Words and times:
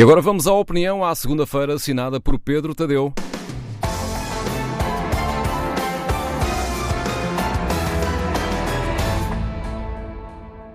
E 0.00 0.02
agora 0.02 0.22
vamos 0.22 0.46
à 0.46 0.54
opinião 0.54 1.04
à 1.04 1.14
segunda-feira, 1.14 1.74
assinada 1.74 2.18
por 2.18 2.38
Pedro 2.38 2.74
Tadeu. 2.74 3.12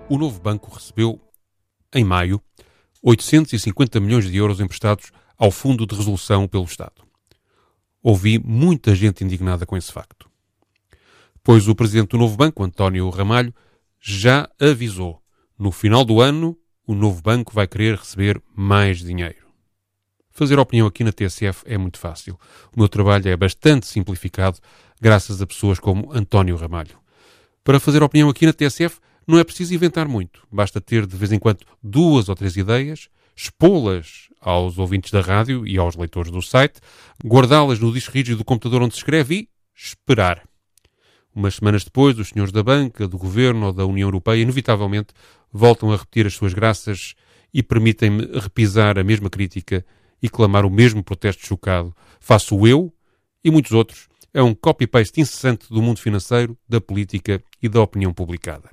O 0.08 0.16
novo 0.16 0.38
banco 0.38 0.72
recebeu, 0.72 1.20
em 1.92 2.04
maio, 2.04 2.40
850 3.02 3.98
milhões 3.98 4.30
de 4.30 4.36
euros 4.36 4.60
emprestados 4.60 5.10
ao 5.36 5.50
Fundo 5.50 5.84
de 5.88 5.96
Resolução 5.96 6.46
pelo 6.46 6.62
Estado. 6.62 7.02
Ouvi 8.00 8.38
muita 8.38 8.94
gente 8.94 9.24
indignada 9.24 9.66
com 9.66 9.76
esse 9.76 9.90
facto. 9.90 10.30
Pois 11.42 11.66
o 11.66 11.74
presidente 11.74 12.10
do 12.10 12.18
novo 12.18 12.36
banco, 12.36 12.62
António 12.62 13.10
Ramalho, 13.10 13.52
já 14.00 14.48
avisou: 14.60 15.20
no 15.58 15.72
final 15.72 16.04
do 16.04 16.20
ano, 16.20 16.56
o 16.86 16.94
novo 16.94 17.20
banco 17.20 17.52
vai 17.52 17.66
querer 17.66 17.96
receber 17.96 18.40
mais 18.54 18.98
dinheiro. 18.98 19.46
Fazer 20.30 20.58
opinião 20.58 20.86
aqui 20.86 21.02
na 21.02 21.12
TSF 21.12 21.62
é 21.64 21.78
muito 21.78 21.98
fácil. 21.98 22.38
O 22.74 22.78
meu 22.78 22.88
trabalho 22.88 23.28
é 23.28 23.36
bastante 23.36 23.86
simplificado, 23.86 24.58
graças 25.00 25.40
a 25.40 25.46
pessoas 25.46 25.78
como 25.80 26.12
António 26.12 26.56
Ramalho. 26.56 26.98
Para 27.64 27.80
fazer 27.80 28.02
opinião 28.02 28.28
aqui 28.28 28.46
na 28.46 28.52
TSF, 28.52 28.98
não 29.26 29.38
é 29.38 29.44
preciso 29.44 29.74
inventar 29.74 30.06
muito. 30.06 30.46
Basta 30.52 30.80
ter 30.80 31.06
de 31.06 31.16
vez 31.16 31.32
em 31.32 31.38
quando 31.38 31.64
duas 31.82 32.28
ou 32.28 32.34
três 32.34 32.56
ideias, 32.56 33.08
expô-las 33.34 34.28
aos 34.40 34.78
ouvintes 34.78 35.10
da 35.10 35.20
rádio 35.20 35.66
e 35.66 35.76
aos 35.76 35.96
leitores 35.96 36.30
do 36.30 36.40
site, 36.40 36.80
guardá-las 37.24 37.80
no 37.80 37.92
disco 37.92 38.12
rígido 38.12 38.38
do 38.38 38.44
computador 38.44 38.82
onde 38.82 38.94
se 38.94 39.00
escreve 39.00 39.34
e 39.34 39.48
esperar. 39.74 40.46
Umas 41.34 41.56
semanas 41.56 41.84
depois, 41.84 42.18
os 42.18 42.28
senhores 42.28 42.52
da 42.52 42.62
banca, 42.62 43.06
do 43.06 43.18
governo 43.18 43.66
ou 43.66 43.72
da 43.72 43.84
União 43.84 44.06
Europeia, 44.06 44.40
inevitavelmente, 44.40 45.12
voltam 45.56 45.90
a 45.92 45.96
repetir 45.96 46.26
as 46.26 46.34
suas 46.34 46.52
graças 46.52 47.14
e 47.52 47.62
permitem-me 47.62 48.26
repisar 48.38 48.98
a 48.98 49.04
mesma 49.04 49.30
crítica 49.30 49.84
e 50.22 50.28
clamar 50.28 50.64
o 50.64 50.70
mesmo 50.70 51.02
protesto 51.02 51.46
chocado. 51.46 51.94
Faço 52.20 52.66
eu 52.66 52.92
e 53.42 53.50
muitos 53.50 53.72
outros. 53.72 54.08
É 54.32 54.42
um 54.42 54.54
copy-paste 54.54 55.20
incessante 55.20 55.68
do 55.70 55.80
mundo 55.80 55.98
financeiro, 55.98 56.56
da 56.68 56.80
política 56.80 57.42
e 57.62 57.68
da 57.68 57.80
opinião 57.80 58.12
publicada. 58.12 58.70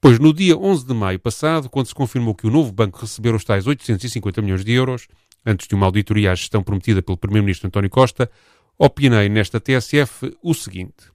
Pois 0.00 0.18
no 0.18 0.32
dia 0.32 0.56
11 0.56 0.86
de 0.86 0.94
maio 0.94 1.18
passado, 1.18 1.68
quando 1.68 1.86
se 1.86 1.94
confirmou 1.94 2.34
que 2.34 2.46
o 2.46 2.50
novo 2.50 2.72
banco 2.72 2.98
recebeu 3.00 3.34
os 3.34 3.44
tais 3.44 3.66
850 3.66 4.42
milhões 4.42 4.64
de 4.64 4.72
euros, 4.72 5.06
antes 5.46 5.68
de 5.68 5.74
uma 5.74 5.86
auditoria 5.86 6.32
à 6.32 6.34
gestão 6.34 6.62
prometida 6.62 7.02
pelo 7.02 7.16
Primeiro-Ministro 7.16 7.68
António 7.68 7.90
Costa, 7.90 8.30
opinei 8.76 9.28
nesta 9.28 9.60
TSF 9.60 10.36
o 10.42 10.54
seguinte. 10.54 11.12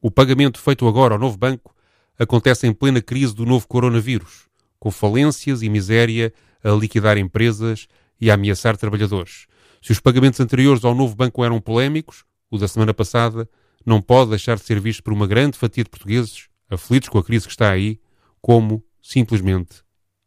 O 0.00 0.10
pagamento 0.10 0.58
feito 0.60 0.86
agora 0.86 1.14
ao 1.14 1.20
novo 1.20 1.36
banco 1.36 1.74
acontece 2.18 2.66
em 2.66 2.72
plena 2.72 3.00
crise 3.00 3.34
do 3.34 3.46
novo 3.46 3.66
coronavírus, 3.68 4.48
com 4.78 4.90
falências 4.90 5.62
e 5.62 5.68
miséria 5.68 6.32
a 6.62 6.70
liquidar 6.70 7.16
empresas 7.16 7.86
e 8.20 8.30
a 8.30 8.34
ameaçar 8.34 8.76
trabalhadores. 8.76 9.46
Se 9.80 9.92
os 9.92 10.00
pagamentos 10.00 10.40
anteriores 10.40 10.84
ao 10.84 10.94
novo 10.94 11.14
banco 11.14 11.44
eram 11.44 11.60
polémicos, 11.60 12.24
o 12.50 12.58
da 12.58 12.66
semana 12.66 12.92
passada 12.92 13.48
não 13.86 14.02
pode 14.02 14.30
deixar 14.30 14.56
de 14.56 14.64
ser 14.64 14.80
visto 14.80 15.02
por 15.02 15.12
uma 15.12 15.26
grande 15.26 15.56
fatia 15.56 15.84
de 15.84 15.90
portugueses 15.90 16.48
aflitos 16.68 17.08
com 17.08 17.18
a 17.18 17.24
crise 17.24 17.46
que 17.46 17.52
está 17.52 17.70
aí, 17.70 18.00
como 18.40 18.84
simplesmente 19.00 19.82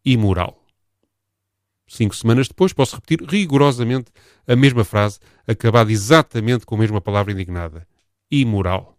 imoral. 0.05 0.61
Cinco 1.88 2.16
semanas 2.16 2.48
depois 2.48 2.72
posso 2.72 2.95
repetir 2.95 3.22
rigorosamente 3.28 4.11
a 4.48 4.55
mesma 4.55 4.86
frase, 4.86 5.20
acabada 5.45 5.92
exatamente 5.92 6.66
com 6.66 6.76
a 6.76 6.78
mesma 6.78 7.02
palavra 7.02 7.33
indignada. 7.33 7.86
Imoral. 8.31 8.98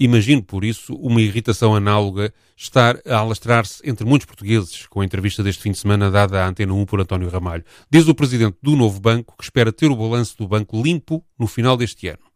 Imagino, 0.00 0.42
por 0.42 0.64
isso, 0.64 0.94
uma 0.94 1.20
irritação 1.20 1.74
análoga 1.74 2.32
estar 2.56 3.00
a 3.04 3.16
alastrar-se 3.16 3.82
entre 3.84 4.06
muitos 4.06 4.26
portugueses 4.26 4.86
com 4.86 5.00
a 5.00 5.04
entrevista 5.04 5.42
deste 5.42 5.62
fim 5.62 5.72
de 5.72 5.78
semana 5.78 6.10
dada 6.10 6.44
à 6.44 6.48
Antena 6.48 6.72
1 6.72 6.86
por 6.86 7.00
António 7.00 7.28
Ramalho. 7.28 7.64
Diz 7.90 8.06
o 8.06 8.14
presidente 8.14 8.56
do 8.62 8.76
novo 8.76 9.00
banco 9.00 9.34
que 9.36 9.42
espera 9.42 9.72
ter 9.72 9.90
o 9.90 9.96
balanço 9.96 10.38
do 10.38 10.46
banco 10.46 10.80
limpo 10.80 11.24
no 11.38 11.48
final 11.48 11.76
deste 11.76 12.06
ano 12.06 12.28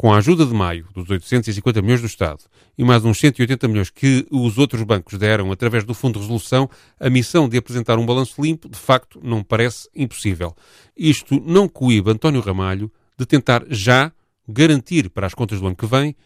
com 0.00 0.14
a 0.14 0.16
ajuda 0.16 0.46
de 0.46 0.54
maio 0.54 0.88
dos 0.94 1.10
850 1.10 1.82
milhões 1.82 2.00
do 2.00 2.06
Estado 2.06 2.42
e 2.78 2.82
mais 2.82 3.04
uns 3.04 3.18
180 3.18 3.68
milhões 3.68 3.90
que 3.90 4.26
os 4.30 4.56
outros 4.56 4.82
bancos 4.82 5.18
deram 5.18 5.52
através 5.52 5.84
do 5.84 5.92
Fundo 5.92 6.14
de 6.14 6.20
Resolução, 6.20 6.70
a 6.98 7.10
missão 7.10 7.46
de 7.46 7.58
apresentar 7.58 7.98
um 7.98 8.06
balanço 8.06 8.40
limpo, 8.40 8.66
de 8.66 8.78
facto, 8.78 9.20
não 9.22 9.44
parece 9.44 9.90
impossível. 9.94 10.56
Isto 10.96 11.38
não 11.44 11.68
coíbe 11.68 12.10
António 12.10 12.40
Ramalho 12.40 12.90
de 13.18 13.26
tentar 13.26 13.62
já 13.68 14.10
garantir 14.48 15.10
para 15.10 15.26
as 15.26 15.34
contas 15.34 15.60
do 15.60 15.66
ano 15.66 15.76
que 15.76 15.84
vem 15.84 16.16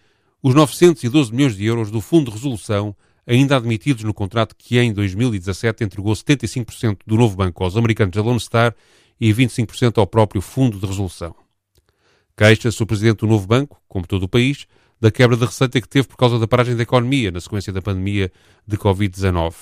os 0.45 0.55
912 0.55 1.33
milhões 1.33 1.57
de 1.57 1.65
euros 1.65 1.91
do 1.91 2.03
Fundo 2.03 2.27
de 2.27 2.37
Resolução 2.37 2.95
ainda 3.27 3.57
admitidos 3.57 4.05
no 4.05 4.13
contrato 4.13 4.55
que 4.55 4.79
em 4.79 4.93
2017 4.93 5.83
entregou 5.83 6.13
75% 6.13 6.99
do 7.07 7.17
novo 7.17 7.35
banco 7.35 7.65
aos 7.65 7.79
americanos 7.79 8.15
da 8.15 8.21
Lone 8.21 8.39
Star 8.39 8.77
e 9.19 9.33
25% 9.33 9.97
ao 9.97 10.07
próprio 10.07 10.43
Fundo 10.43 10.79
de 10.79 10.85
Resolução. 10.85 11.35
Queixa-se 12.37 12.83
o 12.83 12.87
presidente 12.87 13.21
do 13.21 13.27
novo 13.27 13.47
banco, 13.47 13.81
como 13.89 14.07
todo 14.07 14.25
o 14.25 14.29
país, 14.29 14.67
da 15.01 15.11
quebra 15.11 15.35
de 15.35 15.47
receita 15.47 15.81
que 15.81 15.89
teve 15.89 16.09
por 16.09 16.19
causa 16.19 16.39
da 16.39 16.47
paragem 16.47 16.77
da 16.77 16.83
economia 16.83 17.31
na 17.31 17.41
sequência 17.41 17.73
da 17.73 17.81
pandemia 17.81 18.31
de 18.69 18.77
Covid-19. 18.77 19.55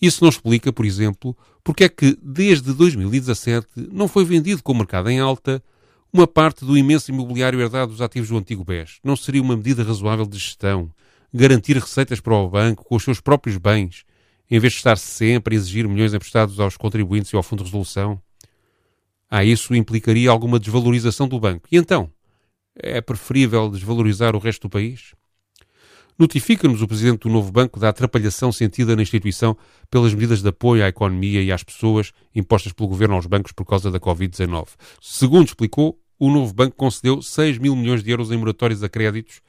Isso 0.00 0.24
não 0.24 0.30
explica, 0.30 0.72
por 0.72 0.86
exemplo, 0.86 1.36
porque 1.62 1.84
é 1.84 1.88
que 1.90 2.16
desde 2.22 2.72
2017 2.72 3.66
não 3.92 4.08
foi 4.08 4.24
vendido 4.24 4.62
com 4.62 4.72
o 4.72 4.76
mercado 4.76 5.10
em 5.10 5.20
alta 5.20 5.62
uma 6.14 6.28
parte 6.28 6.64
do 6.64 6.78
imenso 6.78 7.10
imobiliário 7.10 7.60
herdado 7.60 7.90
dos 7.90 8.00
ativos 8.00 8.28
do 8.28 8.38
antigo 8.38 8.62
BES. 8.62 9.00
Não 9.02 9.16
seria 9.16 9.42
uma 9.42 9.56
medida 9.56 9.82
razoável 9.82 10.24
de 10.24 10.38
gestão 10.38 10.88
garantir 11.32 11.76
receitas 11.76 12.20
para 12.20 12.32
o 12.32 12.48
banco 12.48 12.84
com 12.84 12.94
os 12.94 13.02
seus 13.02 13.20
próprios 13.20 13.56
bens, 13.56 14.04
em 14.48 14.60
vez 14.60 14.74
de 14.74 14.76
estar 14.76 14.96
sempre 14.96 15.56
a 15.56 15.58
exigir 15.58 15.88
milhões 15.88 16.14
emprestados 16.14 16.60
aos 16.60 16.76
contribuintes 16.76 17.32
e 17.32 17.36
ao 17.36 17.42
Fundo 17.42 17.64
de 17.64 17.64
Resolução? 17.64 18.22
Ah, 19.28 19.44
isso 19.44 19.74
implicaria 19.74 20.30
alguma 20.30 20.60
desvalorização 20.60 21.26
do 21.26 21.40
banco. 21.40 21.66
E 21.72 21.76
então? 21.76 22.08
É 22.76 23.00
preferível 23.00 23.68
desvalorizar 23.68 24.36
o 24.36 24.38
resto 24.38 24.68
do 24.68 24.70
país? 24.70 25.14
Notifica-nos 26.16 26.80
o 26.80 26.86
presidente 26.86 27.22
do 27.22 27.28
novo 27.28 27.50
banco 27.50 27.80
da 27.80 27.88
atrapalhação 27.88 28.52
sentida 28.52 28.94
na 28.94 29.02
instituição 29.02 29.56
pelas 29.90 30.14
medidas 30.14 30.42
de 30.42 30.48
apoio 30.48 30.84
à 30.84 30.88
economia 30.88 31.42
e 31.42 31.50
às 31.50 31.64
pessoas 31.64 32.12
impostas 32.32 32.72
pelo 32.72 32.88
governo 32.88 33.16
aos 33.16 33.26
bancos 33.26 33.50
por 33.50 33.64
causa 33.64 33.90
da 33.90 33.98
Covid-19. 33.98 34.68
Segundo 35.00 35.48
explicou, 35.48 35.98
o 36.18 36.30
novo 36.30 36.52
banco 36.52 36.76
concedeu 36.76 37.20
6 37.22 37.58
mil 37.58 37.74
milhões 37.74 38.02
de 38.02 38.10
euros 38.10 38.30
em 38.30 38.36
moratórios 38.36 38.82
a 38.82 38.88
créditos 38.88 39.40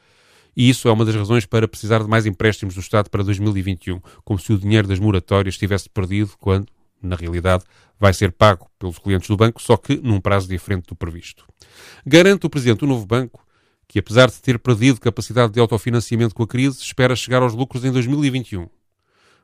e 0.56 0.70
isso 0.70 0.88
é 0.88 0.92
uma 0.92 1.04
das 1.04 1.14
razões 1.14 1.46
para 1.46 1.68
precisar 1.68 2.02
de 2.02 2.08
mais 2.08 2.26
empréstimos 2.26 2.76
do 2.76 2.80
Estado 2.80 3.10
para 3.10 3.22
2021, 3.24 4.00
como 4.24 4.40
se 4.40 4.54
o 4.54 4.58
dinheiro 4.58 4.88
das 4.88 5.00
moratórias 5.00 5.56
estivesse 5.56 5.90
perdido 5.90 6.32
quando, 6.40 6.68
na 7.02 7.16
realidade, 7.18 7.66
vai 8.00 8.14
ser 8.14 8.32
pago 8.32 8.70
pelos 8.80 8.98
clientes 8.98 9.28
do 9.28 9.36
banco, 9.36 9.62
só 9.62 9.76
que 9.76 9.98
num 9.98 10.22
prazo 10.22 10.48
diferente 10.48 10.88
do 10.88 10.96
previsto. 10.96 11.46
Garante 12.06 12.46
o 12.46 12.50
Presidente 12.50 12.80
do 12.80 12.88
novo 12.88 13.06
banco 13.06 13.46
que, 13.88 14.00
apesar 14.00 14.30
de 14.30 14.42
ter 14.42 14.58
perdido 14.58 15.00
capacidade 15.00 15.52
de 15.54 15.60
autofinanciamento 15.60 16.34
com 16.34 16.44
a 16.44 16.48
crise, 16.48 16.80
espera 16.80 17.16
chegar 17.16 17.42
aos 17.42 17.54
lucros 17.54 17.84
em 17.84 17.92
2021. 17.92 18.68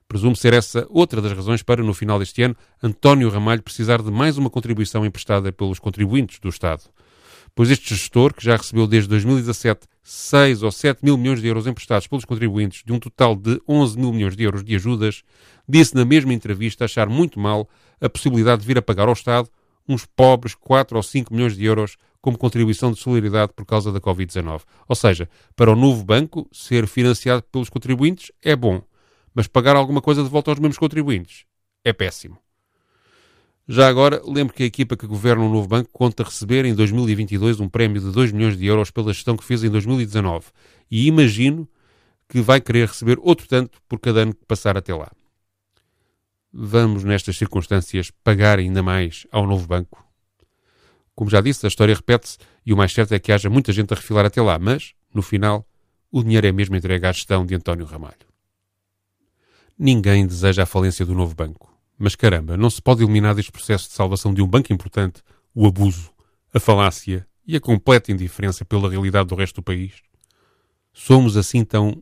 Presume 0.07 0.35
ser 0.35 0.53
essa 0.53 0.87
outra 0.89 1.21
das 1.21 1.31
razões 1.33 1.61
para, 1.61 1.83
no 1.83 1.93
final 1.93 2.19
deste 2.19 2.41
ano, 2.41 2.55
António 2.81 3.29
Ramalho 3.29 3.61
precisar 3.61 4.01
de 4.01 4.09
mais 4.09 4.37
uma 4.37 4.49
contribuição 4.49 5.05
emprestada 5.05 5.51
pelos 5.51 5.77
contribuintes 5.77 6.39
do 6.39 6.49
Estado 6.49 6.83
pois 7.55 7.69
este 7.69 7.93
gestor, 7.93 8.33
que 8.33 8.43
já 8.43 8.55
recebeu 8.55 8.87
desde 8.87 9.09
2017 9.09 9.87
6 10.03 10.63
ou 10.63 10.71
7 10.71 11.03
mil 11.03 11.17
milhões 11.17 11.41
de 11.41 11.47
euros 11.47 11.67
emprestados 11.67 12.07
pelos 12.07 12.25
contribuintes 12.25 12.83
de 12.83 12.91
um 12.91 12.99
total 12.99 13.35
de 13.35 13.61
11 13.67 13.99
mil 13.99 14.11
milhões 14.11 14.35
de 14.35 14.43
euros 14.43 14.63
de 14.63 14.75
ajudas, 14.75 15.23
disse 15.67 15.95
na 15.95 16.03
mesma 16.03 16.33
entrevista 16.33 16.85
achar 16.85 17.07
muito 17.07 17.39
mal 17.39 17.69
a 17.99 18.09
possibilidade 18.09 18.61
de 18.61 18.67
vir 18.67 18.77
a 18.77 18.81
pagar 18.81 19.07
ao 19.07 19.13
Estado 19.13 19.49
uns 19.87 20.05
pobres 20.05 20.55
4 20.55 20.97
ou 20.97 21.03
5 21.03 21.33
milhões 21.33 21.55
de 21.55 21.65
euros 21.65 21.97
como 22.19 22.37
contribuição 22.37 22.91
de 22.91 22.99
solidariedade 22.99 23.53
por 23.55 23.65
causa 23.65 23.91
da 23.91 23.99
Covid-19. 23.99 24.61
Ou 24.87 24.95
seja, 24.95 25.29
para 25.55 25.71
o 25.71 25.75
novo 25.75 26.03
banco, 26.03 26.47
ser 26.51 26.87
financiado 26.87 27.43
pelos 27.51 27.69
contribuintes 27.69 28.31
é 28.41 28.55
bom, 28.55 28.81
mas 29.33 29.47
pagar 29.47 29.75
alguma 29.75 30.01
coisa 30.01 30.23
de 30.23 30.29
volta 30.29 30.51
aos 30.51 30.59
mesmos 30.59 30.77
contribuintes 30.77 31.45
é 31.83 31.91
péssimo. 31.91 32.37
Já 33.67 33.87
agora, 33.87 34.21
lembro 34.25 34.53
que 34.53 34.63
a 34.63 34.65
equipa 34.65 34.97
que 34.97 35.07
governa 35.07 35.43
o 35.43 35.49
novo 35.49 35.67
banco 35.67 35.89
conta 35.93 36.23
receber 36.23 36.65
em 36.65 36.73
2022 36.73 37.59
um 37.59 37.69
prémio 37.69 38.01
de 38.01 38.11
2 38.11 38.31
milhões 38.31 38.57
de 38.57 38.65
euros 38.65 38.91
pela 38.91 39.13
gestão 39.13 39.37
que 39.37 39.43
fez 39.43 39.63
em 39.63 39.69
2019 39.69 40.47
e 40.89 41.07
imagino 41.07 41.67
que 42.27 42.41
vai 42.41 42.59
querer 42.59 42.87
receber 42.87 43.17
outro 43.21 43.47
tanto 43.47 43.81
por 43.87 43.99
cada 43.99 44.21
ano 44.21 44.33
que 44.33 44.45
passar 44.45 44.77
até 44.77 44.93
lá. 44.93 45.11
Vamos, 46.51 47.03
nestas 47.03 47.37
circunstâncias, 47.37 48.11
pagar 48.23 48.59
ainda 48.59 48.83
mais 48.83 49.25
ao 49.31 49.47
novo 49.47 49.67
banco? 49.67 50.05
Como 51.15 51.29
já 51.29 51.39
disse, 51.39 51.65
a 51.65 51.69
história 51.69 51.95
repete-se 51.95 52.37
e 52.65 52.73
o 52.73 52.77
mais 52.77 52.91
certo 52.91 53.13
é 53.13 53.19
que 53.19 53.31
haja 53.31 53.49
muita 53.49 53.71
gente 53.71 53.93
a 53.93 53.95
refilar 53.95 54.25
até 54.25 54.41
lá, 54.41 54.59
mas, 54.59 54.93
no 55.13 55.21
final, 55.21 55.65
o 56.11 56.23
dinheiro 56.23 56.47
é 56.47 56.51
mesmo 56.51 56.75
entregue 56.75 57.05
à 57.05 57.11
gestão 57.11 57.45
de 57.45 57.55
António 57.55 57.85
Ramalho. 57.85 58.27
Ninguém 59.79 60.27
deseja 60.27 60.63
a 60.63 60.65
falência 60.65 61.05
do 61.05 61.15
novo 61.15 61.33
banco. 61.33 61.70
Mas 62.03 62.15
caramba, 62.15 62.57
não 62.57 62.67
se 62.67 62.81
pode 62.81 63.03
eliminar 63.03 63.35
deste 63.35 63.51
processo 63.51 63.87
de 63.87 63.93
salvação 63.93 64.33
de 64.33 64.41
um 64.41 64.47
banco 64.47 64.73
importante 64.73 65.21
o 65.53 65.67
abuso, 65.67 66.09
a 66.51 66.59
falácia 66.59 67.27
e 67.45 67.55
a 67.55 67.59
completa 67.59 68.11
indiferença 68.11 68.65
pela 68.65 68.89
realidade 68.89 69.29
do 69.29 69.35
resto 69.35 69.57
do 69.57 69.63
país? 69.63 70.01
Somos 70.91 71.37
assim 71.37 71.63
tão 71.63 72.01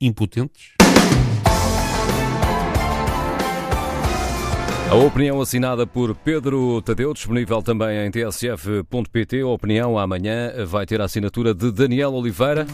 impotentes? 0.00 0.72
A 4.90 4.94
opinião 4.94 5.40
assinada 5.40 5.86
por 5.86 6.16
Pedro 6.16 6.80
Tadeu, 6.80 7.12
disponível 7.12 7.62
também 7.62 8.06
em 8.06 8.10
tsf.pt. 8.10 9.42
A 9.42 9.46
opinião 9.46 9.98
amanhã 9.98 10.64
vai 10.66 10.86
ter 10.86 11.00
a 11.00 11.04
assinatura 11.04 11.54
de 11.54 11.70
Daniel 11.70 12.14
Oliveira. 12.14 12.66